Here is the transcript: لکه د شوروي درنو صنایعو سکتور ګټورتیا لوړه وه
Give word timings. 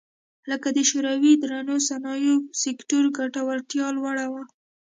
لکه 0.49 0.67
د 0.77 0.79
شوروي 0.89 1.33
درنو 1.41 1.75
صنایعو 1.89 2.35
سکتور 2.63 3.03
ګټورتیا 3.17 3.87
لوړه 3.97 4.25
وه 4.31 4.43